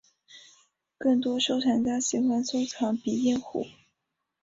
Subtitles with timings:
[0.97, 3.67] 更多收藏家喜欢收藏鼻烟壶。